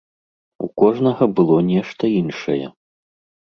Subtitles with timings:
[0.67, 2.59] У кожнага было нешта іншае.